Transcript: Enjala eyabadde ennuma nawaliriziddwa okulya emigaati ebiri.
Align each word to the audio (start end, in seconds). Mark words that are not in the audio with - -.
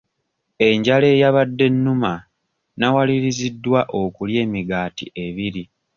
Enjala 0.67 1.07
eyabadde 1.15 1.63
ennuma 1.69 2.13
nawaliriziddwa 2.79 3.81
okulya 4.01 4.39
emigaati 4.45 5.05
ebiri. 5.25 5.63